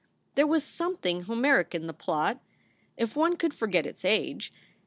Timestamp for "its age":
3.85-4.51